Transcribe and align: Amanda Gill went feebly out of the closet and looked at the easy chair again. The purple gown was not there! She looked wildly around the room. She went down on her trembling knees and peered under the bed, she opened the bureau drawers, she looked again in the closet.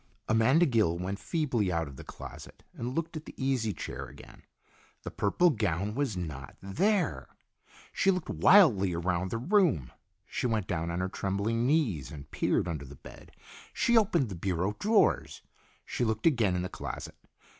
Amanda 0.27 0.65
Gill 0.65 0.97
went 0.97 1.19
feebly 1.19 1.71
out 1.71 1.87
of 1.87 1.95
the 1.95 2.03
closet 2.03 2.63
and 2.73 2.95
looked 2.95 3.15
at 3.15 3.25
the 3.25 3.35
easy 3.37 3.71
chair 3.71 4.07
again. 4.07 4.41
The 5.03 5.11
purple 5.11 5.51
gown 5.51 5.93
was 5.93 6.17
not 6.17 6.55
there! 6.59 7.27
She 7.93 8.09
looked 8.09 8.27
wildly 8.27 8.93
around 8.95 9.29
the 9.29 9.37
room. 9.37 9.91
She 10.25 10.47
went 10.47 10.65
down 10.65 10.89
on 10.89 11.01
her 11.01 11.07
trembling 11.09 11.67
knees 11.67 12.09
and 12.11 12.31
peered 12.31 12.67
under 12.67 12.85
the 12.85 12.95
bed, 12.95 13.33
she 13.73 13.95
opened 13.95 14.29
the 14.29 14.35
bureau 14.35 14.75
drawers, 14.79 15.43
she 15.85 16.03
looked 16.03 16.25
again 16.25 16.55
in 16.55 16.63
the 16.63 16.67
closet. 16.69 17.13